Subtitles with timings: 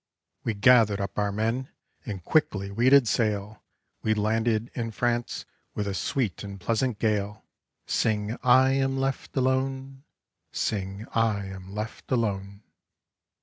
[0.43, 1.69] We gathered up our men
[2.07, 3.61] And quickly we did sail,
[4.01, 7.45] We landed in France With a sweet and pleasant gale.
[7.85, 10.01] Sing I am left alone,
[10.51, 12.63] Sing I am left alone.